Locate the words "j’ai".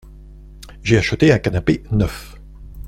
0.81-0.97